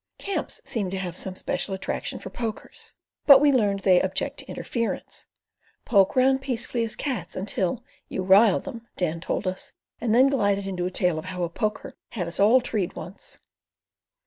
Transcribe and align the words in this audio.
Camps 0.17 0.61
seem 0.65 0.89
to 0.89 0.97
have 0.97 1.15
some 1.15 1.35
special 1.35 1.75
attraction 1.75 2.17
for 2.17 2.31
pokers, 2.31 2.95
but 3.27 3.39
we 3.39 3.51
learned 3.51 3.81
they 3.81 4.01
object 4.01 4.39
to 4.39 4.47
interference. 4.47 5.27
Poke 5.85 6.15
round 6.15 6.41
peaceful 6.41 6.81
as 6.81 6.95
cats 6.95 7.35
until 7.35 7.83
"you 8.09 8.23
rile 8.23 8.59
them," 8.59 8.87
Dan 8.97 9.19
told 9.21 9.45
us, 9.45 9.73
and 9.99 10.11
then 10.15 10.27
glided 10.27 10.65
into 10.65 10.87
a 10.87 10.89
tale 10.89 11.19
of 11.19 11.25
how 11.25 11.43
a 11.43 11.49
poker 11.49 11.93
"had 12.09 12.27
us 12.27 12.39
all 12.39 12.61
treed 12.61 12.95
once." 12.95 13.37